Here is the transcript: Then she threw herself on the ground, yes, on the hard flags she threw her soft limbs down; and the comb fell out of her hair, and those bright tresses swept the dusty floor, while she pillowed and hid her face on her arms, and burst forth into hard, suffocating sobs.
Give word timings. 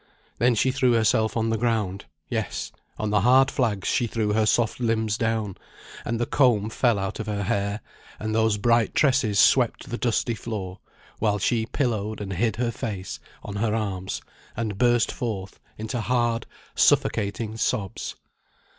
Then 0.39 0.55
she 0.55 0.71
threw 0.71 0.93
herself 0.93 1.37
on 1.37 1.51
the 1.51 1.59
ground, 1.59 2.05
yes, 2.27 2.71
on 2.97 3.11
the 3.11 3.21
hard 3.21 3.51
flags 3.51 3.87
she 3.87 4.07
threw 4.07 4.33
her 4.33 4.47
soft 4.47 4.79
limbs 4.79 5.15
down; 5.15 5.57
and 6.03 6.19
the 6.19 6.25
comb 6.25 6.71
fell 6.71 6.97
out 6.97 7.19
of 7.19 7.27
her 7.27 7.43
hair, 7.43 7.81
and 8.19 8.33
those 8.33 8.57
bright 8.57 8.95
tresses 8.95 9.37
swept 9.37 9.91
the 9.91 9.99
dusty 9.99 10.33
floor, 10.33 10.79
while 11.19 11.37
she 11.37 11.67
pillowed 11.67 12.19
and 12.19 12.33
hid 12.33 12.55
her 12.55 12.71
face 12.71 13.19
on 13.43 13.57
her 13.57 13.75
arms, 13.75 14.23
and 14.57 14.79
burst 14.79 15.11
forth 15.11 15.59
into 15.77 16.01
hard, 16.01 16.47
suffocating 16.73 17.55
sobs. 17.55 18.15